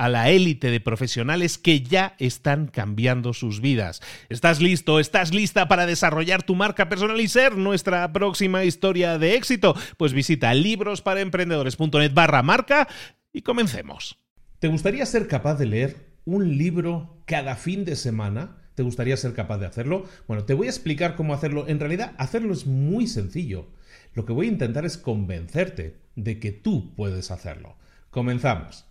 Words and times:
a 0.00 0.08
la 0.08 0.30
élite 0.30 0.70
de 0.70 0.80
profesionales 0.80 1.58
que 1.58 1.82
ya 1.82 2.14
están 2.18 2.68
cambiando 2.68 3.34
sus 3.34 3.60
vidas. 3.60 4.00
¿Estás 4.30 4.62
listo? 4.62 4.98
¿Estás 4.98 5.34
lista 5.34 5.68
para 5.68 5.84
desarrollar 5.84 6.42
tu 6.42 6.54
marca 6.54 6.88
personal 6.88 7.20
y 7.20 7.28
ser 7.28 7.58
nuestra 7.58 8.10
próxima 8.10 8.64
historia 8.64 9.18
de 9.18 9.34
éxito? 9.34 9.76
Pues 9.98 10.14
visita 10.14 10.54
librosparaemprendedores.net 10.54 12.14
barra 12.14 12.42
marca 12.42 12.88
y 13.30 13.42
comencemos. 13.42 14.18
¿Te 14.58 14.68
gustaría 14.68 15.04
ser 15.04 15.28
capaz 15.28 15.56
de 15.56 15.66
leer 15.66 15.96
un 16.24 16.56
libro 16.56 17.22
cada 17.26 17.54
fin 17.56 17.84
de 17.84 17.94
semana? 17.94 18.56
¿Te 18.76 18.82
gustaría 18.82 19.18
ser 19.18 19.34
capaz 19.34 19.58
de 19.58 19.66
hacerlo? 19.66 20.06
Bueno, 20.26 20.44
te 20.44 20.54
voy 20.54 20.68
a 20.68 20.70
explicar 20.70 21.14
cómo 21.14 21.34
hacerlo. 21.34 21.68
En 21.68 21.78
realidad, 21.78 22.14
hacerlo 22.16 22.54
es 22.54 22.64
muy 22.64 23.06
sencillo. 23.06 23.68
Lo 24.14 24.24
que 24.24 24.32
voy 24.32 24.46
a 24.46 24.50
intentar 24.50 24.86
es 24.86 24.96
convencerte 24.96 25.98
de 26.16 26.40
que 26.40 26.52
tú 26.52 26.94
puedes 26.94 27.30
hacerlo. 27.30 27.76
Comenzamos. 28.08 28.89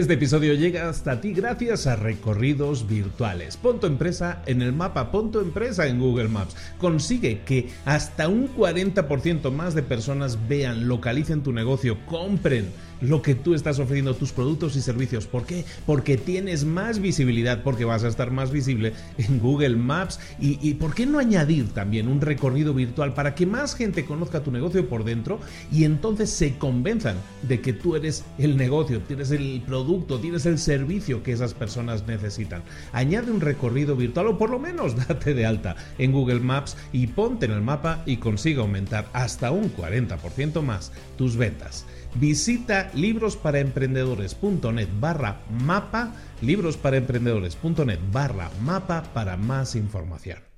Este 0.00 0.14
episodio 0.14 0.54
llega 0.54 0.88
hasta 0.88 1.20
ti 1.20 1.34
gracias 1.34 1.86
a 1.86 1.94
recorridos 1.94 2.88
virtuales. 2.88 3.58
Pon 3.58 3.80
tu 3.80 3.86
empresa 3.86 4.42
en 4.46 4.62
el 4.62 4.72
mapa, 4.72 5.10
pon 5.10 5.30
tu 5.30 5.40
empresa 5.40 5.86
en 5.88 6.00
Google 6.00 6.28
Maps. 6.28 6.56
Consigue 6.78 7.42
que 7.42 7.68
hasta 7.84 8.26
un 8.26 8.48
40% 8.56 9.50
más 9.52 9.74
de 9.74 9.82
personas 9.82 10.48
vean, 10.48 10.88
localicen 10.88 11.42
tu 11.42 11.52
negocio, 11.52 11.98
compren 12.06 12.70
lo 13.00 13.22
que 13.22 13.34
tú 13.34 13.54
estás 13.54 13.78
ofreciendo, 13.78 14.14
tus 14.14 14.32
productos 14.32 14.76
y 14.76 14.80
servicios. 14.80 15.26
¿Por 15.26 15.44
qué? 15.44 15.64
Porque 15.86 16.16
tienes 16.16 16.64
más 16.64 17.00
visibilidad, 17.00 17.62
porque 17.62 17.84
vas 17.84 18.04
a 18.04 18.08
estar 18.08 18.30
más 18.30 18.50
visible 18.50 18.92
en 19.18 19.38
Google 19.38 19.76
Maps. 19.76 20.20
Y, 20.38 20.74
¿por 20.74 20.94
qué 20.94 21.06
no 21.06 21.18
añadir 21.18 21.70
también 21.70 22.08
un 22.08 22.20
recorrido 22.20 22.74
virtual 22.74 23.14
para 23.14 23.34
que 23.34 23.46
más 23.46 23.74
gente 23.74 24.04
conozca 24.04 24.42
tu 24.42 24.50
negocio 24.50 24.88
por 24.88 25.04
dentro 25.04 25.40
y 25.72 25.84
entonces 25.84 26.30
se 26.30 26.56
convenzan 26.56 27.16
de 27.42 27.60
que 27.60 27.72
tú 27.72 27.96
eres 27.96 28.24
el 28.38 28.56
negocio, 28.56 29.00
tienes 29.00 29.30
el 29.30 29.62
producto, 29.66 30.18
tienes 30.20 30.46
el 30.46 30.58
servicio 30.58 31.22
que 31.22 31.32
esas 31.32 31.54
personas 31.54 32.06
necesitan? 32.06 32.62
Añade 32.92 33.30
un 33.30 33.40
recorrido 33.40 33.96
virtual 33.96 34.28
o 34.28 34.38
por 34.38 34.50
lo 34.50 34.58
menos 34.58 34.96
date 35.08 35.34
de 35.34 35.46
alta 35.46 35.76
en 35.98 36.12
Google 36.12 36.40
Maps 36.40 36.76
y 36.92 37.06
ponte 37.08 37.46
en 37.46 37.52
el 37.52 37.62
mapa 37.62 38.02
y 38.06 38.18
consiga 38.18 38.62
aumentar 38.62 39.08
hasta 39.12 39.50
un 39.50 39.74
40% 39.74 40.62
más 40.62 40.92
tus 41.16 41.36
ventas. 41.36 41.86
Visita 42.14 42.90
librosparaemprendedores.net 42.94 44.88
barra 44.98 45.40
mapa, 45.48 46.14
librosparaemprendedores.net 46.42 48.00
barra 48.12 48.50
mapa 48.60 49.04
para 49.14 49.36
más 49.36 49.76
información. 49.76 50.49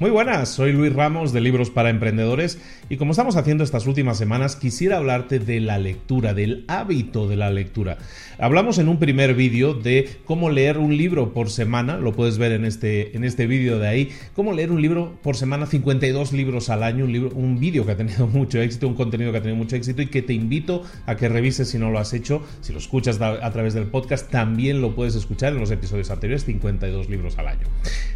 Muy 0.00 0.08
buenas, 0.08 0.48
soy 0.48 0.72
Luis 0.72 0.94
Ramos 0.94 1.34
de 1.34 1.42
Libros 1.42 1.68
para 1.68 1.90
Emprendedores 1.90 2.58
y 2.88 2.96
como 2.96 3.10
estamos 3.10 3.36
haciendo 3.36 3.64
estas 3.64 3.86
últimas 3.86 4.16
semanas 4.16 4.56
quisiera 4.56 4.96
hablarte 4.96 5.38
de 5.38 5.60
la 5.60 5.76
lectura, 5.76 6.32
del 6.32 6.64
hábito 6.68 7.28
de 7.28 7.36
la 7.36 7.50
lectura. 7.50 7.98
Hablamos 8.38 8.78
en 8.78 8.88
un 8.88 8.98
primer 8.98 9.34
vídeo 9.34 9.74
de 9.74 10.08
cómo 10.24 10.48
leer 10.48 10.78
un 10.78 10.96
libro 10.96 11.34
por 11.34 11.50
semana, 11.50 11.98
lo 11.98 12.14
puedes 12.14 12.38
ver 12.38 12.52
en 12.52 12.64
este, 12.64 13.14
en 13.14 13.24
este 13.24 13.46
vídeo 13.46 13.78
de 13.78 13.88
ahí, 13.88 14.08
cómo 14.34 14.54
leer 14.54 14.72
un 14.72 14.80
libro 14.80 15.18
por 15.22 15.36
semana, 15.36 15.66
52 15.66 16.32
libros 16.32 16.70
al 16.70 16.82
año, 16.82 17.04
un, 17.04 17.12
libro, 17.12 17.36
un 17.36 17.60
vídeo 17.60 17.84
que 17.84 17.92
ha 17.92 17.96
tenido 17.98 18.26
mucho 18.32 18.58
éxito, 18.58 18.88
un 18.88 18.94
contenido 18.94 19.32
que 19.32 19.36
ha 19.36 19.42
tenido 19.42 19.58
mucho 19.58 19.76
éxito 19.76 20.00
y 20.00 20.06
que 20.06 20.22
te 20.22 20.32
invito 20.32 20.82
a 21.04 21.16
que 21.16 21.28
revises 21.28 21.68
si 21.68 21.78
no 21.78 21.90
lo 21.90 21.98
has 21.98 22.14
hecho, 22.14 22.42
si 22.62 22.72
lo 22.72 22.78
escuchas 22.78 23.20
a 23.20 23.50
través 23.50 23.74
del 23.74 23.84
podcast, 23.84 24.30
también 24.30 24.80
lo 24.80 24.94
puedes 24.94 25.14
escuchar 25.14 25.52
en 25.52 25.60
los 25.60 25.70
episodios 25.70 26.10
anteriores, 26.10 26.46
52 26.46 27.10
libros 27.10 27.36
al 27.36 27.48
año. 27.48 27.66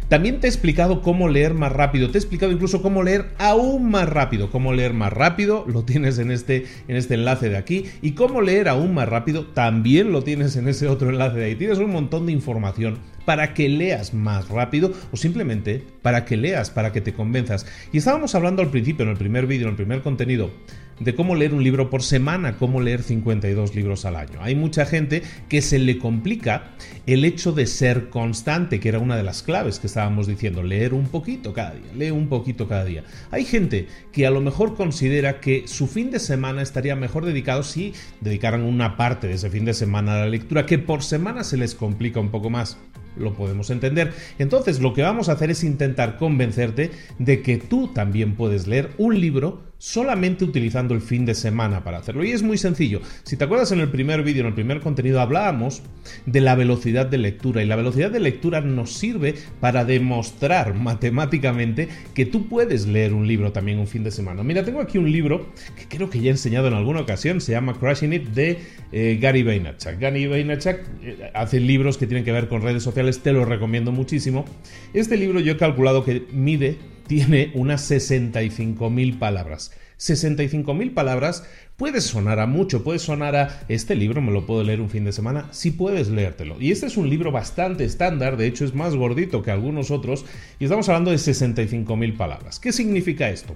También 0.09 0.39
te 0.39 0.47
he 0.47 0.49
explicado 0.49 1.03
cómo 1.03 1.29
leer 1.29 1.53
más 1.53 1.74
rápido. 1.75 2.09
Te 2.09 2.17
he 2.17 2.21
explicado 2.21 2.51
incluso 2.51 2.81
cómo 2.81 3.03
leer 3.03 3.31
aún 3.37 3.89
más 3.91 4.09
rápido. 4.09 4.49
Cómo 4.49 4.73
leer 4.73 4.93
más 4.93 5.13
rápido 5.13 5.65
lo 5.67 5.83
tienes 5.83 6.17
en 6.17 6.31
este, 6.31 6.65
en 6.87 6.95
este 6.95 7.13
enlace 7.13 7.49
de 7.49 7.57
aquí. 7.57 7.85
Y 8.01 8.11
cómo 8.13 8.41
leer 8.41 8.67
aún 8.67 8.93
más 8.93 9.07
rápido 9.07 9.45
también 9.45 10.11
lo 10.11 10.23
tienes 10.23 10.55
en 10.55 10.67
ese 10.67 10.87
otro 10.87 11.09
enlace 11.09 11.37
de 11.37 11.45
ahí. 11.45 11.55
Tienes 11.55 11.77
un 11.77 11.91
montón 11.91 12.25
de 12.25 12.31
información 12.31 12.99
para 13.25 13.53
que 13.53 13.67
leas 13.67 14.13
más 14.13 14.49
rápido 14.49 14.93
o 15.11 15.17
simplemente 15.17 15.83
para 16.01 16.25
que 16.25 16.37
leas, 16.37 16.69
para 16.69 16.91
que 16.91 17.01
te 17.01 17.13
convenzas. 17.13 17.65
Y 17.91 17.97
estábamos 17.97 18.35
hablando 18.35 18.61
al 18.61 18.69
principio, 18.69 19.03
en 19.03 19.09
el 19.09 19.17
primer 19.17 19.47
vídeo, 19.47 19.65
en 19.65 19.71
el 19.71 19.77
primer 19.77 20.01
contenido, 20.01 20.51
de 20.99 21.15
cómo 21.15 21.35
leer 21.35 21.53
un 21.53 21.63
libro 21.63 21.89
por 21.89 22.03
semana, 22.03 22.57
cómo 22.57 22.81
leer 22.81 23.03
52 23.03 23.75
libros 23.75 24.05
al 24.05 24.15
año. 24.15 24.39
Hay 24.41 24.55
mucha 24.55 24.85
gente 24.85 25.23
que 25.49 25.61
se 25.61 25.79
le 25.79 25.97
complica 25.97 26.71
el 27.05 27.25
hecho 27.25 27.51
de 27.51 27.67
ser 27.67 28.09
constante, 28.09 28.79
que 28.79 28.89
era 28.89 28.99
una 28.99 29.17
de 29.17 29.23
las 29.23 29.43
claves 29.43 29.79
que 29.79 29.87
estábamos 29.87 30.27
diciendo, 30.27 30.63
leer 30.63 30.93
un 30.93 31.07
poquito 31.07 31.53
cada 31.53 31.71
día, 31.71 31.91
lee 31.95 32.11
un 32.11 32.27
poquito 32.27 32.67
cada 32.67 32.85
día. 32.85 33.03
Hay 33.31 33.45
gente 33.45 33.87
que 34.11 34.25
a 34.25 34.31
lo 34.31 34.41
mejor 34.41 34.75
considera 34.75 35.39
que 35.39 35.67
su 35.67 35.87
fin 35.87 36.11
de 36.11 36.19
semana 36.19 36.61
estaría 36.61 36.95
mejor 36.95 37.25
dedicado 37.25 37.63
si 37.63 37.93
dedicaran 38.21 38.61
una 38.61 38.97
parte 38.97 39.27
de 39.27 39.33
ese 39.33 39.49
fin 39.49 39.65
de 39.65 39.73
semana 39.73 40.15
a 40.15 40.19
la 40.19 40.27
lectura, 40.27 40.65
que 40.65 40.79
por 40.79 41.03
semana 41.03 41.43
se 41.43 41.57
les 41.57 41.75
complica 41.75 42.19
un 42.19 42.29
poco 42.29 42.49
más 42.49 42.77
lo 43.17 43.33
podemos 43.33 43.69
entender. 43.69 44.13
Entonces 44.39 44.79
lo 44.79 44.93
que 44.93 45.01
vamos 45.01 45.29
a 45.29 45.33
hacer 45.33 45.51
es 45.51 45.63
intentar 45.63 46.17
convencerte 46.17 46.91
de 47.19 47.41
que 47.41 47.57
tú 47.57 47.91
también 47.93 48.35
puedes 48.35 48.67
leer 48.67 48.91
un 48.97 49.19
libro 49.19 49.63
solamente 49.85 50.43
utilizando 50.43 50.95
el 50.95 51.01
fin 51.01 51.25
de 51.25 51.35
semana 51.35 51.83
para 51.83 51.99
hacerlo. 51.99 52.23
Y 52.23 52.31
es 52.31 52.41
muy 52.41 52.57
sencillo. 52.57 53.01
Si 53.23 53.37
te 53.37 53.43
acuerdas 53.43 53.71
en 53.71 53.79
el 53.79 53.89
primer 53.89 54.23
vídeo, 54.23 54.41
en 54.41 54.47
el 54.47 54.53
primer 54.55 54.79
contenido, 54.79 55.21
hablábamos 55.21 55.83
de 56.25 56.41
la 56.41 56.55
velocidad 56.55 57.05
de 57.05 57.19
lectura. 57.19 57.61
Y 57.61 57.67
la 57.67 57.75
velocidad 57.75 58.09
de 58.09 58.19
lectura 58.19 58.61
nos 58.61 58.93
sirve 58.93 59.35
para 59.59 59.85
demostrar 59.85 60.73
matemáticamente 60.79 61.87
que 62.15 62.25
tú 62.25 62.47
puedes 62.47 62.87
leer 62.87 63.13
un 63.13 63.27
libro 63.27 63.51
también 63.51 63.77
un 63.77 63.85
fin 63.85 64.03
de 64.03 64.09
semana. 64.09 64.41
Mira, 64.41 64.63
tengo 64.65 64.81
aquí 64.81 64.97
un 64.97 65.11
libro 65.11 65.51
que 65.77 65.87
creo 65.87 66.09
que 66.09 66.19
ya 66.19 66.29
he 66.29 66.31
enseñado 66.31 66.67
en 66.67 66.73
alguna 66.73 67.01
ocasión. 67.01 67.39
Se 67.39 67.51
llama 67.51 67.75
Crushing 67.75 68.13
It 68.13 68.29
de 68.29 68.57
eh, 68.91 69.19
Gary 69.21 69.43
Vaynerchuk. 69.43 69.99
Gary 69.99 70.25
Vaynerchuk 70.25 70.79
eh, 71.03 71.31
hace 71.35 71.59
libros 71.59 71.99
que 71.99 72.07
tienen 72.07 72.23
que 72.23 72.31
ver 72.31 72.47
con 72.47 72.63
redes 72.63 72.81
sociales 72.81 73.04
te 73.21 73.33
lo 73.33 73.45
recomiendo 73.45 73.91
muchísimo. 73.91 74.45
Este 74.93 75.17
libro 75.17 75.39
yo 75.39 75.53
he 75.53 75.57
calculado 75.57 76.03
que 76.03 76.25
mide, 76.31 76.77
tiene 77.07 77.51
unas 77.53 77.89
65.000 77.89 79.19
palabras. 79.19 79.71
65.000 79.97 80.93
palabras 80.93 81.45
puede 81.77 82.01
sonar 82.01 82.39
a 82.39 82.47
mucho, 82.47 82.83
puede 82.83 82.99
sonar 82.99 83.35
a 83.35 83.65
este 83.69 83.95
libro 83.95 84.21
me 84.21 84.31
lo 84.31 84.45
puedo 84.45 84.63
leer 84.63 84.81
un 84.81 84.89
fin 84.89 85.05
de 85.05 85.11
semana, 85.11 85.47
si 85.51 85.71
puedes 85.71 86.09
leértelo. 86.09 86.57
Y 86.59 86.71
este 86.71 86.87
es 86.87 86.97
un 86.97 87.09
libro 87.09 87.31
bastante 87.31 87.85
estándar, 87.85 88.37
de 88.37 88.47
hecho 88.47 88.65
es 88.65 88.73
más 88.73 88.95
gordito 88.95 89.41
que 89.41 89.51
algunos 89.51 89.91
otros, 89.91 90.25
y 90.59 90.65
estamos 90.65 90.89
hablando 90.89 91.11
de 91.11 91.17
65.000 91.17 92.17
palabras. 92.17 92.59
¿Qué 92.59 92.71
significa 92.71 93.29
esto? 93.29 93.55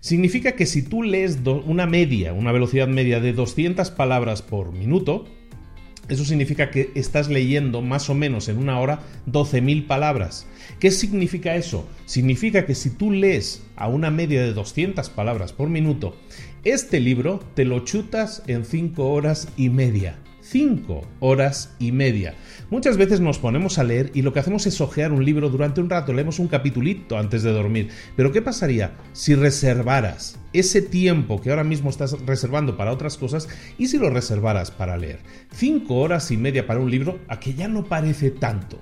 Significa 0.00 0.52
que 0.52 0.66
si 0.66 0.82
tú 0.82 1.02
lees 1.02 1.38
una 1.44 1.86
media, 1.86 2.32
una 2.32 2.52
velocidad 2.52 2.88
media 2.88 3.20
de 3.20 3.32
200 3.32 3.90
palabras 3.90 4.42
por 4.42 4.72
minuto, 4.72 5.26
eso 6.08 6.24
significa 6.24 6.70
que 6.70 6.90
estás 6.94 7.28
leyendo 7.28 7.80
más 7.80 8.10
o 8.10 8.14
menos 8.14 8.48
en 8.48 8.58
una 8.58 8.78
hora 8.80 9.00
12.000 9.30 9.86
palabras. 9.86 10.46
¿Qué 10.80 10.90
significa 10.90 11.54
eso? 11.54 11.88
Significa 12.06 12.66
que 12.66 12.74
si 12.74 12.90
tú 12.90 13.12
lees 13.12 13.62
a 13.76 13.88
una 13.88 14.10
media 14.10 14.42
de 14.42 14.52
200 14.52 15.08
palabras 15.10 15.52
por 15.52 15.68
minuto, 15.68 16.16
este 16.64 17.00
libro 17.00 17.40
te 17.54 17.64
lo 17.64 17.80
chutas 17.80 18.42
en 18.46 18.64
5 18.64 19.10
horas 19.10 19.48
y 19.56 19.70
media. 19.70 20.18
5 20.42 21.06
horas 21.20 21.74
y 21.78 21.92
media. 21.92 22.34
Muchas 22.68 22.96
veces 22.96 23.20
nos 23.20 23.38
ponemos 23.38 23.78
a 23.78 23.84
leer 23.84 24.10
y 24.12 24.22
lo 24.22 24.32
que 24.32 24.40
hacemos 24.40 24.66
es 24.66 24.80
ojear 24.80 25.12
un 25.12 25.24
libro 25.24 25.48
durante 25.48 25.80
un 25.80 25.88
rato, 25.88 26.12
leemos 26.12 26.40
un 26.40 26.48
capitulito 26.48 27.16
antes 27.16 27.42
de 27.42 27.52
dormir. 27.52 27.88
Pero 28.16 28.32
¿qué 28.32 28.42
pasaría 28.42 28.92
si 29.12 29.34
reservaras 29.34 30.38
ese 30.52 30.82
tiempo 30.82 31.40
que 31.40 31.50
ahora 31.50 31.64
mismo 31.64 31.90
estás 31.90 32.18
reservando 32.26 32.76
para 32.76 32.92
otras 32.92 33.16
cosas 33.16 33.48
y 33.78 33.88
si 33.88 33.98
lo 33.98 34.10
reservaras 34.10 34.70
para 34.70 34.96
leer? 34.96 35.20
5 35.52 35.94
horas 35.94 36.30
y 36.30 36.36
media 36.36 36.66
para 36.66 36.80
un 36.80 36.90
libro, 36.90 37.18
a 37.28 37.40
que 37.40 37.54
ya 37.54 37.68
no 37.68 37.84
parece 37.84 38.30
tanto. 38.30 38.78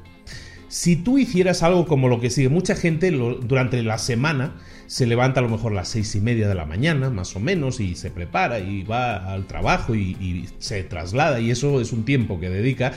Si 0.71 0.95
tú 0.95 1.19
hicieras 1.19 1.65
algo 1.65 1.85
como 1.85 2.09
lo 2.09 2.21
que 2.21 2.31
sigue, 2.31 2.49
mucha 2.49 2.77
gente 2.77 3.11
durante 3.11 3.83
la 3.83 3.99
semana 3.99 4.55
se 4.87 5.05
levanta 5.05 5.41
a 5.41 5.43
lo 5.43 5.49
mejor 5.49 5.73
a 5.73 5.75
las 5.75 5.89
seis 5.89 6.15
y 6.15 6.21
media 6.21 6.47
de 6.49 6.55
la 6.55 6.65
mañana, 6.65 7.11
más 7.11 7.35
o 7.35 7.41
menos, 7.41 7.81
y 7.81 7.97
se 7.97 8.11
prepara 8.11 8.61
y 8.61 8.85
va 8.85 9.33
al 9.33 9.49
trabajo 9.49 9.97
y, 9.97 10.49
se 10.59 10.85
traslada, 10.85 11.41
y 11.41 11.51
eso 11.51 11.81
es 11.81 11.93
un 11.93 12.05
tiempo 12.05 12.39
que 12.39 12.51
dedica. 12.51 12.93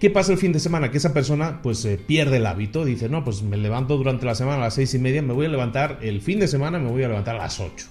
¿Qué 0.00 0.08
pasa 0.08 0.32
el 0.32 0.38
fin 0.38 0.50
de 0.52 0.60
semana? 0.60 0.90
Que 0.90 0.96
esa 0.96 1.12
persona 1.12 1.60
pues 1.60 1.86
pierde 2.06 2.38
el 2.38 2.46
hábito, 2.46 2.86
dice, 2.86 3.10
no, 3.10 3.22
pues 3.22 3.42
me 3.42 3.58
levanto 3.58 3.98
durante 3.98 4.24
la 4.24 4.34
semana 4.34 4.56
a 4.56 4.60
las 4.60 4.74
seis 4.74 4.94
y 4.94 4.98
media, 4.98 5.20
me 5.20 5.34
voy 5.34 5.44
a 5.44 5.50
levantar 5.50 5.98
el 6.00 6.22
fin 6.22 6.40
de 6.40 6.48
semana, 6.48 6.78
me 6.78 6.88
voy 6.88 7.02
a 7.02 7.08
levantar 7.08 7.36
a 7.36 7.40
las 7.40 7.60
ocho. 7.60 7.86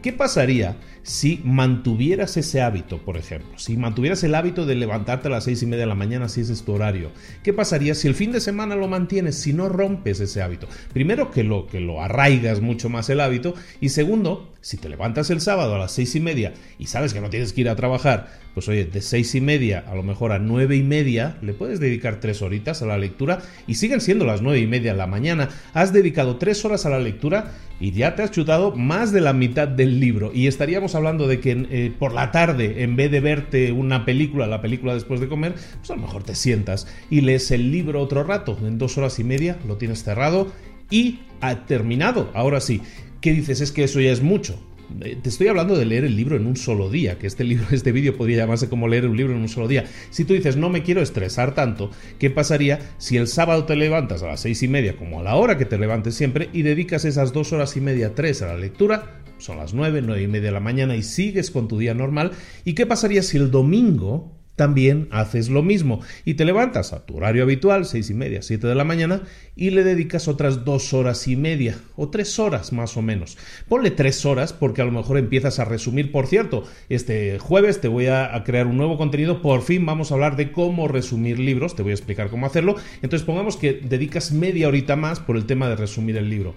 ¿Qué 0.00 0.14
pasaría 0.14 0.78
si 1.02 1.42
mantuvieras 1.44 2.38
ese 2.38 2.62
hábito, 2.62 2.96
por 2.96 3.18
ejemplo? 3.18 3.58
Si 3.58 3.76
mantuvieras 3.76 4.24
el 4.24 4.34
hábito 4.34 4.64
de 4.64 4.74
levantarte 4.74 5.28
a 5.28 5.30
las 5.30 5.44
seis 5.44 5.62
y 5.62 5.66
media 5.66 5.80
de 5.80 5.88
la 5.88 5.94
mañana, 5.94 6.30
si 6.30 6.40
ese 6.40 6.54
es 6.54 6.62
tu 6.62 6.72
horario. 6.72 7.10
¿Qué 7.42 7.52
pasaría 7.52 7.94
si 7.94 8.08
el 8.08 8.14
fin 8.14 8.32
de 8.32 8.40
semana 8.40 8.74
lo 8.74 8.88
mantienes, 8.88 9.36
si 9.36 9.52
no 9.52 9.68
rompes 9.68 10.20
ese 10.20 10.40
hábito? 10.40 10.66
Primero, 10.94 11.30
que 11.30 11.44
lo, 11.44 11.66
que 11.66 11.80
lo 11.80 12.00
arraigas 12.00 12.62
mucho 12.62 12.88
más 12.88 13.10
el 13.10 13.20
hábito. 13.20 13.52
Y 13.82 13.90
segundo, 13.90 14.50
si 14.60 14.76
te 14.76 14.88
levantas 14.88 15.30
el 15.30 15.40
sábado 15.40 15.74
a 15.74 15.78
las 15.78 15.92
seis 15.92 16.14
y 16.14 16.20
media 16.20 16.52
y 16.78 16.86
sabes 16.86 17.14
que 17.14 17.20
no 17.20 17.30
tienes 17.30 17.52
que 17.52 17.62
ir 17.62 17.68
a 17.68 17.76
trabajar, 17.76 18.28
pues 18.54 18.68
oye, 18.68 18.84
de 18.84 19.00
seis 19.00 19.34
y 19.34 19.40
media 19.40 19.84
a 19.86 19.94
lo 19.94 20.02
mejor 20.02 20.32
a 20.32 20.38
nueve 20.38 20.76
y 20.76 20.82
media, 20.82 21.38
le 21.40 21.54
puedes 21.54 21.80
dedicar 21.80 22.20
tres 22.20 22.42
horitas 22.42 22.82
a 22.82 22.86
la 22.86 22.98
lectura 22.98 23.40
y 23.66 23.74
siguen 23.74 24.00
siendo 24.00 24.24
las 24.24 24.42
nueve 24.42 24.60
y 24.60 24.66
media 24.66 24.92
de 24.92 24.98
la 24.98 25.06
mañana. 25.06 25.48
Has 25.72 25.92
dedicado 25.92 26.36
tres 26.36 26.64
horas 26.64 26.84
a 26.84 26.90
la 26.90 26.98
lectura 26.98 27.52
y 27.80 27.92
ya 27.92 28.14
te 28.14 28.22
has 28.22 28.30
chutado 28.30 28.76
más 28.76 29.12
de 29.12 29.22
la 29.22 29.32
mitad 29.32 29.66
del 29.66 30.00
libro. 30.00 30.30
Y 30.34 30.46
estaríamos 30.46 30.94
hablando 30.94 31.26
de 31.26 31.40
que 31.40 31.66
eh, 31.70 31.92
por 31.98 32.12
la 32.12 32.30
tarde, 32.30 32.82
en 32.82 32.96
vez 32.96 33.10
de 33.10 33.20
verte 33.20 33.72
una 33.72 34.04
película, 34.04 34.46
la 34.46 34.60
película 34.60 34.94
después 34.94 35.20
de 35.20 35.28
comer, 35.28 35.54
pues 35.78 35.90
a 35.90 35.96
lo 35.96 36.02
mejor 36.02 36.22
te 36.22 36.34
sientas 36.34 36.86
y 37.08 37.22
lees 37.22 37.50
el 37.50 37.70
libro 37.70 38.02
otro 38.02 38.24
rato. 38.24 38.58
En 38.62 38.76
dos 38.76 38.98
horas 38.98 39.18
y 39.18 39.24
media 39.24 39.56
lo 39.66 39.78
tienes 39.78 40.04
cerrado 40.04 40.52
y 40.90 41.20
ha 41.40 41.64
terminado. 41.66 42.30
Ahora 42.34 42.60
sí, 42.60 42.82
¿qué 43.20 43.32
dices? 43.32 43.60
Es 43.60 43.72
que 43.72 43.84
eso 43.84 44.00
ya 44.00 44.12
es 44.12 44.22
mucho. 44.22 44.58
Eh, 45.02 45.16
te 45.22 45.28
estoy 45.28 45.48
hablando 45.48 45.76
de 45.76 45.84
leer 45.84 46.04
el 46.04 46.16
libro 46.16 46.36
en 46.36 46.46
un 46.46 46.56
solo 46.56 46.90
día, 46.90 47.18
que 47.18 47.26
este 47.26 47.44
libro, 47.50 47.66
este 47.70 47.92
vídeo 47.92 48.16
podría 48.16 48.38
llamarse 48.38 48.68
como 48.68 48.88
leer 48.88 49.06
un 49.06 49.16
libro 49.16 49.34
en 49.34 49.40
un 49.40 49.48
solo 49.48 49.68
día. 49.68 49.84
Si 50.10 50.24
tú 50.24 50.34
dices, 50.34 50.56
no 50.56 50.68
me 50.70 50.82
quiero 50.82 51.00
estresar 51.00 51.54
tanto, 51.54 51.90
¿qué 52.18 52.30
pasaría 52.30 52.80
si 52.98 53.16
el 53.16 53.28
sábado 53.28 53.64
te 53.64 53.76
levantas 53.76 54.22
a 54.22 54.28
las 54.28 54.40
seis 54.40 54.62
y 54.62 54.68
media, 54.68 54.96
como 54.96 55.20
a 55.20 55.22
la 55.22 55.36
hora 55.36 55.58
que 55.58 55.64
te 55.64 55.78
levantes 55.78 56.14
siempre, 56.14 56.48
y 56.52 56.62
dedicas 56.62 57.04
esas 57.04 57.32
dos 57.32 57.52
horas 57.52 57.76
y 57.76 57.80
media, 57.80 58.14
tres 58.14 58.42
a 58.42 58.48
la 58.48 58.56
lectura? 58.56 59.22
Son 59.38 59.56
las 59.56 59.72
nueve, 59.72 60.02
nueve 60.02 60.22
y 60.22 60.26
media 60.26 60.48
de 60.48 60.52
la 60.52 60.60
mañana 60.60 60.96
y 60.96 61.02
sigues 61.02 61.50
con 61.50 61.66
tu 61.66 61.78
día 61.78 61.94
normal. 61.94 62.32
¿Y 62.64 62.74
qué 62.74 62.84
pasaría 62.84 63.22
si 63.22 63.38
el 63.38 63.50
domingo 63.50 64.39
también 64.60 65.08
haces 65.10 65.48
lo 65.48 65.62
mismo 65.62 66.02
y 66.26 66.34
te 66.34 66.44
levantas 66.44 66.92
a 66.92 67.06
tu 67.06 67.16
horario 67.16 67.44
habitual, 67.44 67.86
seis 67.86 68.10
y 68.10 68.14
media, 68.14 68.42
siete 68.42 68.66
de 68.66 68.74
la 68.74 68.84
mañana, 68.84 69.22
y 69.56 69.70
le 69.70 69.84
dedicas 69.84 70.28
otras 70.28 70.66
dos 70.66 70.92
horas 70.92 71.26
y 71.28 71.34
media 71.34 71.78
o 71.96 72.10
tres 72.10 72.38
horas 72.38 72.70
más 72.70 72.98
o 72.98 73.00
menos. 73.00 73.38
Ponle 73.70 73.90
tres 73.90 74.26
horas 74.26 74.52
porque 74.52 74.82
a 74.82 74.84
lo 74.84 74.92
mejor 74.92 75.16
empiezas 75.16 75.60
a 75.60 75.64
resumir. 75.64 76.12
Por 76.12 76.26
cierto, 76.26 76.64
este 76.90 77.38
jueves 77.38 77.80
te 77.80 77.88
voy 77.88 78.08
a, 78.08 78.30
crear 78.44 78.66
un 78.66 78.76
nuevo 78.76 78.98
contenido. 78.98 79.40
Por 79.40 79.62
fin 79.62 79.86
vamos 79.86 80.10
a 80.10 80.14
hablar 80.14 80.36
de 80.36 80.52
cómo 80.52 80.88
resumir 80.88 81.38
libros. 81.38 81.74
Te 81.74 81.82
voy 81.82 81.92
a 81.92 81.94
explicar 81.94 82.28
cómo 82.28 82.44
hacerlo. 82.44 82.76
Entonces 83.00 83.24
pongamos 83.24 83.56
que 83.56 83.72
dedicas 83.72 84.30
media 84.30 84.68
horita 84.68 84.94
más 84.94 85.20
por 85.20 85.38
el 85.38 85.46
tema 85.46 85.70
de 85.70 85.76
resumir 85.76 86.18
el 86.18 86.28
libro. 86.28 86.54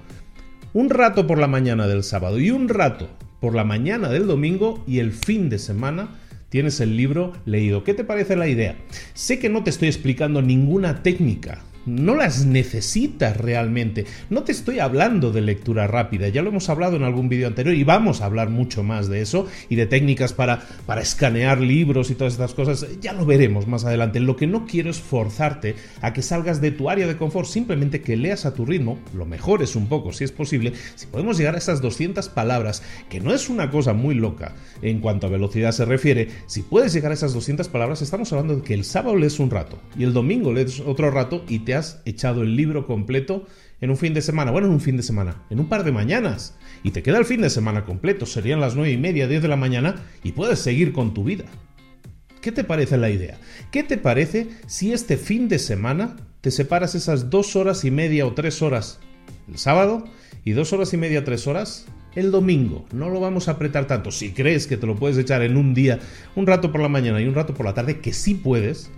Un 0.73 0.89
rato 0.89 1.25
por 1.25 1.37
la 1.37 1.47
mañana 1.47 1.87
del 1.87 2.03
sábado 2.03 2.37
y 2.37 2.51
un 2.51 2.67
rato 2.67 3.07
por 3.39 3.55
la 3.55 3.63
mañana 3.63 4.09
del 4.09 4.27
domingo 4.27 4.83
y 4.85 4.99
el 4.99 5.13
fin 5.13 5.47
de 5.47 5.57
semana 5.57 6.19
tienes 6.53 6.79
el 6.81 6.95
libro 6.95 7.33
leído. 7.45 7.83
¿Qué 7.83 7.95
te 7.95 8.03
parece 8.03 8.35
la 8.35 8.47
idea? 8.47 8.75
Sé 9.15 9.39
que 9.39 9.49
no 9.49 9.63
te 9.63 9.71
estoy 9.71 9.87
explicando 9.87 10.43
ninguna 10.43 11.01
técnica, 11.01 11.63
no 11.85 12.15
las 12.15 12.45
necesitas 12.45 13.37
realmente. 13.37 14.05
No 14.29 14.43
te 14.43 14.51
estoy 14.51 14.79
hablando 14.79 15.31
de 15.31 15.41
lectura 15.41 15.87
rápida, 15.87 16.29
ya 16.29 16.41
lo 16.41 16.49
hemos 16.49 16.69
hablado 16.69 16.95
en 16.95 17.03
algún 17.03 17.29
vídeo 17.29 17.47
anterior 17.47 17.75
y 17.75 17.83
vamos 17.83 18.21
a 18.21 18.25
hablar 18.25 18.49
mucho 18.49 18.83
más 18.83 19.07
de 19.09 19.21
eso 19.21 19.47
y 19.69 19.75
de 19.75 19.85
técnicas 19.85 20.33
para, 20.33 20.63
para 20.85 21.01
escanear 21.01 21.59
libros 21.59 22.09
y 22.11 22.15
todas 22.15 22.33
estas 22.33 22.53
cosas. 22.53 22.85
Ya 23.01 23.13
lo 23.13 23.25
veremos 23.25 23.67
más 23.67 23.85
adelante. 23.85 24.19
Lo 24.19 24.35
que 24.35 24.47
no 24.47 24.65
quiero 24.65 24.89
es 24.89 24.99
forzarte 24.99 25.75
a 26.01 26.13
que 26.13 26.21
salgas 26.21 26.61
de 26.61 26.71
tu 26.71 26.89
área 26.89 27.07
de 27.07 27.17
confort, 27.17 27.47
simplemente 27.47 28.01
que 28.01 28.17
leas 28.17 28.45
a 28.45 28.53
tu 28.53 28.65
ritmo, 28.65 28.99
lo 29.13 29.25
mejores 29.25 29.75
un 29.75 29.87
poco 29.87 30.13
si 30.13 30.23
es 30.23 30.31
posible. 30.31 30.73
Si 30.95 31.07
podemos 31.07 31.37
llegar 31.37 31.55
a 31.55 31.57
esas 31.57 31.81
200 31.81 32.29
palabras, 32.29 32.83
que 33.09 33.19
no 33.19 33.33
es 33.33 33.49
una 33.49 33.69
cosa 33.69 33.93
muy 33.93 34.15
loca 34.15 34.55
en 34.81 34.99
cuanto 34.99 35.27
a 35.27 35.29
velocidad 35.29 35.71
se 35.71 35.85
refiere, 35.85 36.29
si 36.47 36.61
puedes 36.61 36.93
llegar 36.93 37.11
a 37.11 37.15
esas 37.15 37.33
200 37.33 37.67
palabras, 37.69 38.01
estamos 38.01 38.31
hablando 38.31 38.55
de 38.55 38.61
que 38.61 38.73
el 38.73 38.83
sábado 38.83 39.15
lees 39.15 39.39
un 39.39 39.49
rato 39.49 39.79
y 39.97 40.03
el 40.03 40.13
domingo 40.13 40.51
lees 40.51 40.79
otro 40.79 41.11
rato 41.11 41.43
y 41.47 41.59
te 41.59 41.72
echado 42.05 42.41
el 42.41 42.55
libro 42.55 42.85
completo 42.85 43.45
en 43.81 43.89
un 43.89 43.97
fin 43.97 44.13
de 44.13 44.21
semana. 44.21 44.51
Bueno, 44.51 44.67
en 44.67 44.73
un 44.73 44.81
fin 44.81 44.97
de 44.97 45.03
semana, 45.03 45.43
en 45.49 45.59
un 45.59 45.67
par 45.67 45.83
de 45.83 45.91
mañanas. 45.91 46.57
Y 46.83 46.91
te 46.91 47.03
queda 47.03 47.17
el 47.17 47.25
fin 47.25 47.41
de 47.41 47.49
semana 47.49 47.85
completo. 47.85 48.25
Serían 48.25 48.59
las 48.59 48.75
nueve 48.75 48.91
y 48.91 48.97
media, 48.97 49.27
10 49.27 49.41
de 49.41 49.47
la 49.47 49.55
mañana 49.55 49.95
y 50.23 50.31
puedes 50.31 50.59
seguir 50.59 50.93
con 50.93 51.13
tu 51.13 51.23
vida. 51.23 51.45
¿Qué 52.41 52.51
te 52.51 52.63
parece 52.63 52.97
la 52.97 53.09
idea? 53.09 53.37
¿Qué 53.71 53.83
te 53.83 53.97
parece 53.97 54.49
si 54.67 54.91
este 54.91 55.17
fin 55.17 55.47
de 55.47 55.59
semana 55.59 56.17
te 56.41 56.51
separas 56.51 56.93
esas 56.93 57.29
dos 57.29 57.55
horas 57.55 57.85
y 57.85 57.91
media 57.91 58.25
o 58.25 58.33
tres 58.33 58.61
horas 58.61 58.99
el 59.47 59.57
sábado 59.57 60.03
y 60.43 60.51
dos 60.51 60.73
horas 60.73 60.93
y 60.93 60.97
media, 60.97 61.23
tres 61.23 61.47
horas 61.47 61.85
el 62.15 62.31
domingo. 62.31 62.85
No 62.91 63.09
lo 63.09 63.19
vamos 63.19 63.47
a 63.47 63.51
apretar 63.51 63.87
tanto. 63.87 64.11
Si 64.11 64.33
crees 64.33 64.67
que 64.67 64.77
te 64.77 64.85
lo 64.85 64.95
puedes 64.95 65.17
echar 65.17 65.41
en 65.41 65.57
un 65.57 65.73
día, 65.73 65.99
un 66.35 66.45
rato 66.45 66.71
por 66.71 66.81
la 66.81 66.89
mañana 66.89 67.21
y 67.21 67.25
un 67.25 67.35
rato 67.35 67.53
por 67.53 67.65
la 67.65 67.73
tarde, 67.73 67.99
que 67.99 68.13
sí 68.13 68.35
puedes, 68.35 68.91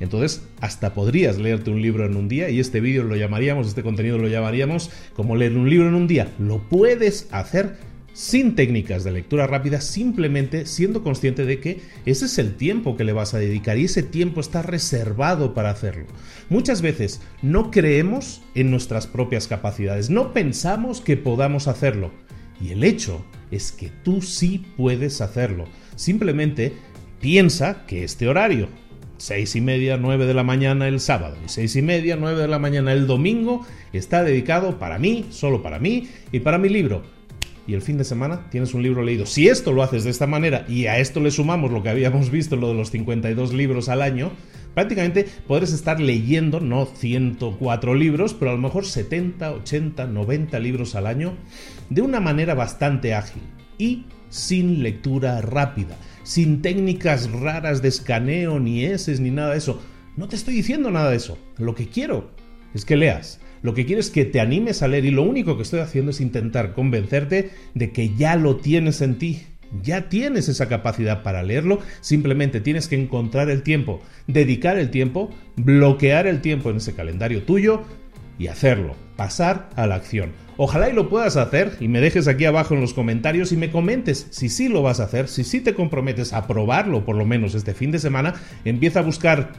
entonces, 0.00 0.42
hasta 0.60 0.94
podrías 0.94 1.38
leerte 1.38 1.70
un 1.70 1.80
libro 1.80 2.04
en 2.04 2.16
un 2.16 2.28
día 2.28 2.50
y 2.50 2.60
este 2.60 2.80
vídeo 2.80 3.04
lo 3.04 3.16
llamaríamos, 3.16 3.66
este 3.66 3.82
contenido 3.82 4.18
lo 4.18 4.28
llamaríamos 4.28 4.90
como 5.14 5.36
leer 5.36 5.56
un 5.56 5.70
libro 5.70 5.88
en 5.88 5.94
un 5.94 6.06
día. 6.06 6.32
Lo 6.38 6.58
puedes 6.58 7.28
hacer 7.30 7.76
sin 8.16 8.54
técnicas 8.54 9.04
de 9.04 9.12
lectura 9.12 9.46
rápida, 9.46 9.82
simplemente 9.82 10.64
siendo 10.64 11.02
consciente 11.02 11.44
de 11.44 11.60
que 11.60 11.82
ese 12.06 12.24
es 12.24 12.38
el 12.38 12.54
tiempo 12.54 12.96
que 12.96 13.04
le 13.04 13.12
vas 13.12 13.34
a 13.34 13.38
dedicar 13.38 13.76
y 13.76 13.84
ese 13.84 14.02
tiempo 14.02 14.40
está 14.40 14.62
reservado 14.62 15.52
para 15.52 15.68
hacerlo. 15.68 16.06
Muchas 16.48 16.80
veces 16.80 17.20
no 17.42 17.70
creemos 17.70 18.40
en 18.54 18.70
nuestras 18.70 19.06
propias 19.06 19.46
capacidades, 19.46 20.08
no 20.08 20.32
pensamos 20.32 21.02
que 21.02 21.18
podamos 21.18 21.68
hacerlo. 21.68 22.10
Y 22.58 22.70
el 22.70 22.84
hecho 22.84 23.22
es 23.50 23.70
que 23.70 23.90
tú 24.02 24.22
sí 24.22 24.64
puedes 24.78 25.20
hacerlo. 25.20 25.66
Simplemente 25.94 26.72
piensa 27.20 27.84
que 27.86 28.02
este 28.02 28.28
horario, 28.28 28.68
seis 29.18 29.56
y 29.56 29.60
media, 29.60 29.96
nueve 29.96 30.26
de 30.26 30.34
la 30.34 30.42
mañana 30.42 30.88
el 30.88 31.00
sábado 31.00 31.36
y 31.44 31.48
seis 31.48 31.76
y 31.76 31.82
media, 31.82 32.16
nueve 32.16 32.42
de 32.42 32.48
la 32.48 32.58
mañana 32.58 32.92
el 32.92 33.06
domingo 33.06 33.66
está 33.92 34.22
dedicado 34.22 34.78
para 34.78 34.98
mí, 34.98 35.26
solo 35.30 35.62
para 35.62 35.78
mí 35.78 36.08
y 36.32 36.40
para 36.40 36.58
mi 36.58 36.68
libro. 36.68 37.02
Y 37.66 37.74
el 37.74 37.82
fin 37.82 37.98
de 37.98 38.04
semana 38.04 38.48
tienes 38.50 38.74
un 38.74 38.82
libro 38.82 39.02
leído. 39.02 39.26
Si 39.26 39.48
esto 39.48 39.72
lo 39.72 39.82
haces 39.82 40.04
de 40.04 40.10
esta 40.10 40.28
manera 40.28 40.64
y 40.68 40.86
a 40.86 40.98
esto 40.98 41.18
le 41.18 41.32
sumamos 41.32 41.72
lo 41.72 41.82
que 41.82 41.88
habíamos 41.88 42.30
visto, 42.30 42.54
lo 42.54 42.68
de 42.68 42.74
los 42.74 42.92
52 42.92 43.52
libros 43.54 43.88
al 43.88 44.02
año, 44.02 44.30
prácticamente 44.74 45.26
podrás 45.48 45.72
estar 45.72 45.98
leyendo, 45.98 46.60
no 46.60 46.86
104 46.86 47.94
libros, 47.96 48.34
pero 48.34 48.52
a 48.52 48.54
lo 48.54 48.60
mejor 48.60 48.86
70, 48.86 49.50
80, 49.52 50.06
90 50.06 50.58
libros 50.60 50.94
al 50.94 51.08
año 51.08 51.34
de 51.90 52.02
una 52.02 52.20
manera 52.20 52.54
bastante 52.54 53.14
ágil 53.14 53.42
y 53.78 54.04
sin 54.28 54.82
lectura 54.82 55.40
rápida 55.40 55.96
sin 56.26 56.60
técnicas 56.60 57.30
raras 57.30 57.82
de 57.82 57.88
escaneo, 57.88 58.58
ni 58.58 58.84
eses, 58.84 59.20
ni 59.20 59.30
nada 59.30 59.52
de 59.52 59.58
eso. 59.58 59.80
No 60.16 60.28
te 60.28 60.34
estoy 60.34 60.54
diciendo 60.54 60.90
nada 60.90 61.10
de 61.10 61.16
eso. 61.16 61.38
Lo 61.56 61.76
que 61.76 61.86
quiero 61.86 62.30
es 62.74 62.84
que 62.84 62.96
leas. 62.96 63.40
Lo 63.62 63.74
que 63.74 63.86
quiero 63.86 64.00
es 64.00 64.10
que 64.10 64.24
te 64.24 64.40
animes 64.40 64.82
a 64.82 64.88
leer 64.88 65.04
y 65.04 65.12
lo 65.12 65.22
único 65.22 65.56
que 65.56 65.62
estoy 65.62 65.80
haciendo 65.80 66.10
es 66.10 66.20
intentar 66.20 66.74
convencerte 66.74 67.50
de 67.74 67.92
que 67.92 68.14
ya 68.16 68.34
lo 68.34 68.56
tienes 68.56 69.02
en 69.02 69.18
ti. 69.18 69.42
Ya 69.82 70.08
tienes 70.08 70.48
esa 70.48 70.68
capacidad 70.68 71.22
para 71.22 71.42
leerlo, 71.42 71.80
simplemente 72.00 72.60
tienes 72.60 72.88
que 72.88 73.00
encontrar 73.00 73.48
el 73.48 73.62
tiempo, 73.62 74.00
dedicar 74.26 74.78
el 74.78 74.90
tiempo, 74.90 75.30
bloquear 75.56 76.26
el 76.26 76.40
tiempo 76.40 76.70
en 76.70 76.76
ese 76.76 76.94
calendario 76.94 77.42
tuyo 77.42 77.82
y 78.38 78.46
hacerlo, 78.46 78.94
pasar 79.16 79.70
a 79.76 79.86
la 79.86 79.96
acción. 79.96 80.32
Ojalá 80.58 80.88
y 80.88 80.92
lo 80.92 81.08
puedas 81.08 81.36
hacer 81.36 81.76
y 81.80 81.88
me 81.88 82.00
dejes 82.00 82.28
aquí 82.28 82.44
abajo 82.44 82.74
en 82.74 82.80
los 82.80 82.94
comentarios 82.94 83.52
y 83.52 83.56
me 83.56 83.70
comentes 83.70 84.26
si 84.30 84.48
sí 84.48 84.68
lo 84.68 84.82
vas 84.82 85.00
a 85.00 85.04
hacer, 85.04 85.28
si 85.28 85.44
sí 85.44 85.60
te 85.60 85.74
comprometes 85.74 86.32
a 86.32 86.46
probarlo 86.46 87.04
por 87.04 87.16
lo 87.16 87.26
menos 87.26 87.54
este 87.54 87.74
fin 87.74 87.90
de 87.90 87.98
semana, 87.98 88.34
empieza 88.64 89.00
a 89.00 89.02
buscar 89.02 89.52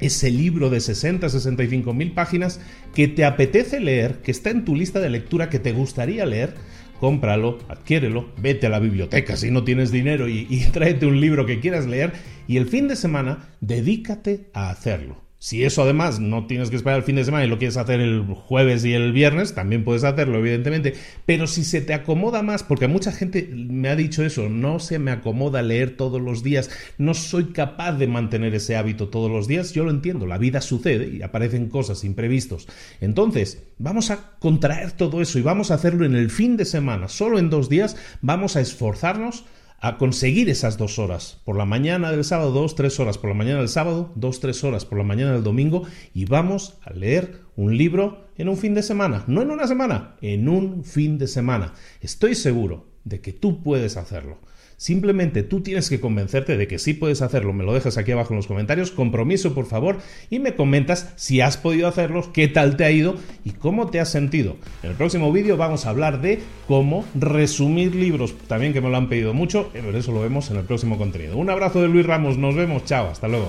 ese 0.00 0.30
libro 0.30 0.70
de 0.70 0.80
60, 0.80 1.28
65 1.28 1.94
mil 1.94 2.12
páginas 2.12 2.60
que 2.94 3.08
te 3.08 3.24
apetece 3.24 3.80
leer, 3.80 4.20
que 4.22 4.32
está 4.32 4.50
en 4.50 4.64
tu 4.64 4.74
lista 4.74 5.00
de 5.00 5.10
lectura 5.10 5.48
que 5.48 5.60
te 5.60 5.72
gustaría 5.72 6.26
leer, 6.26 6.54
cómpralo, 6.98 7.58
adquiérelo, 7.68 8.32
vete 8.36 8.66
a 8.66 8.70
la 8.70 8.80
biblioteca 8.80 9.36
si 9.36 9.50
no 9.50 9.64
tienes 9.64 9.92
dinero 9.92 10.28
y, 10.28 10.46
y 10.50 10.64
tráete 10.72 11.06
un 11.06 11.20
libro 11.20 11.46
que 11.46 11.60
quieras 11.60 11.86
leer 11.86 12.12
y 12.48 12.56
el 12.56 12.66
fin 12.66 12.88
de 12.88 12.96
semana 12.96 13.50
dedícate 13.60 14.50
a 14.52 14.70
hacerlo. 14.70 15.23
Si 15.44 15.62
eso 15.62 15.82
además 15.82 16.20
no 16.20 16.46
tienes 16.46 16.70
que 16.70 16.76
esperar 16.76 17.00
el 17.00 17.04
fin 17.04 17.16
de 17.16 17.24
semana 17.24 17.44
y 17.44 17.48
lo 17.48 17.58
quieres 17.58 17.76
hacer 17.76 18.00
el 18.00 18.22
jueves 18.22 18.82
y 18.86 18.94
el 18.94 19.12
viernes, 19.12 19.54
también 19.54 19.84
puedes 19.84 20.02
hacerlo, 20.02 20.38
evidentemente. 20.38 20.94
Pero 21.26 21.46
si 21.46 21.64
se 21.64 21.82
te 21.82 21.92
acomoda 21.92 22.42
más, 22.42 22.62
porque 22.62 22.88
mucha 22.88 23.12
gente 23.12 23.50
me 23.52 23.90
ha 23.90 23.94
dicho 23.94 24.24
eso, 24.24 24.48
no 24.48 24.78
se 24.78 24.98
me 24.98 25.10
acomoda 25.10 25.60
leer 25.60 25.98
todos 25.98 26.18
los 26.18 26.42
días, 26.42 26.70
no 26.96 27.12
soy 27.12 27.52
capaz 27.52 27.92
de 27.92 28.06
mantener 28.06 28.54
ese 28.54 28.74
hábito 28.74 29.10
todos 29.10 29.30
los 29.30 29.46
días, 29.46 29.74
yo 29.74 29.84
lo 29.84 29.90
entiendo, 29.90 30.26
la 30.26 30.38
vida 30.38 30.62
sucede 30.62 31.14
y 31.14 31.20
aparecen 31.20 31.68
cosas 31.68 32.04
imprevistos. 32.04 32.66
Entonces, 33.02 33.64
vamos 33.76 34.10
a 34.10 34.38
contraer 34.38 34.92
todo 34.92 35.20
eso 35.20 35.38
y 35.38 35.42
vamos 35.42 35.70
a 35.70 35.74
hacerlo 35.74 36.06
en 36.06 36.14
el 36.14 36.30
fin 36.30 36.56
de 36.56 36.64
semana, 36.64 37.08
solo 37.08 37.38
en 37.38 37.50
dos 37.50 37.68
días, 37.68 37.98
vamos 38.22 38.56
a 38.56 38.62
esforzarnos 38.62 39.44
a 39.84 39.98
conseguir 39.98 40.48
esas 40.48 40.78
dos 40.78 40.98
horas. 40.98 41.42
Por 41.44 41.58
la 41.58 41.66
mañana 41.66 42.10
del 42.10 42.24
sábado, 42.24 42.52
dos, 42.52 42.74
tres 42.74 42.98
horas. 43.00 43.18
Por 43.18 43.28
la 43.28 43.36
mañana 43.36 43.58
del 43.58 43.68
sábado, 43.68 44.10
dos, 44.14 44.40
tres 44.40 44.64
horas. 44.64 44.86
Por 44.86 44.96
la 44.96 45.04
mañana 45.04 45.32
del 45.32 45.42
domingo. 45.42 45.82
Y 46.14 46.24
vamos 46.24 46.78
a 46.84 46.94
leer 46.94 47.42
un 47.54 47.76
libro 47.76 48.24
en 48.38 48.48
un 48.48 48.56
fin 48.56 48.72
de 48.72 48.82
semana. 48.82 49.24
No 49.26 49.42
en 49.42 49.50
una 49.50 49.66
semana, 49.66 50.16
en 50.22 50.48
un 50.48 50.84
fin 50.84 51.18
de 51.18 51.26
semana. 51.26 51.74
Estoy 52.00 52.34
seguro 52.34 52.86
de 53.04 53.20
que 53.20 53.34
tú 53.34 53.62
puedes 53.62 53.98
hacerlo. 53.98 54.38
Simplemente 54.76 55.42
tú 55.42 55.60
tienes 55.60 55.88
que 55.88 56.00
convencerte 56.00 56.56
de 56.56 56.66
que 56.66 56.78
sí 56.78 56.94
puedes 56.94 57.22
hacerlo. 57.22 57.52
Me 57.52 57.64
lo 57.64 57.72
dejas 57.72 57.96
aquí 57.96 58.12
abajo 58.12 58.32
en 58.32 58.38
los 58.38 58.46
comentarios. 58.46 58.90
Compromiso, 58.90 59.54
por 59.54 59.66
favor. 59.66 59.98
Y 60.30 60.38
me 60.38 60.54
comentas 60.54 61.12
si 61.16 61.40
has 61.40 61.56
podido 61.56 61.88
hacerlo, 61.88 62.32
qué 62.32 62.48
tal 62.48 62.76
te 62.76 62.84
ha 62.84 62.90
ido 62.90 63.16
y 63.44 63.50
cómo 63.50 63.90
te 63.90 64.00
has 64.00 64.10
sentido. 64.10 64.56
En 64.82 64.90
el 64.90 64.96
próximo 64.96 65.32
vídeo 65.32 65.56
vamos 65.56 65.86
a 65.86 65.90
hablar 65.90 66.20
de 66.20 66.40
cómo 66.66 67.04
resumir 67.14 67.94
libros. 67.94 68.34
También 68.46 68.72
que 68.72 68.80
me 68.80 68.90
lo 68.90 68.96
han 68.96 69.08
pedido 69.08 69.34
mucho. 69.34 69.70
Pero 69.72 69.96
eso 69.96 70.12
lo 70.12 70.20
vemos 70.20 70.50
en 70.50 70.56
el 70.56 70.64
próximo 70.64 70.98
contenido. 70.98 71.36
Un 71.36 71.50
abrazo 71.50 71.80
de 71.80 71.88
Luis 71.88 72.06
Ramos. 72.06 72.38
Nos 72.38 72.54
vemos. 72.54 72.84
Chao. 72.84 73.08
Hasta 73.08 73.28
luego. 73.28 73.48